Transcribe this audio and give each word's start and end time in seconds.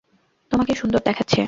তোমাকে 0.51 0.73
সুন্দর 0.75 1.01
দেখাচ্ছে। 1.05 1.39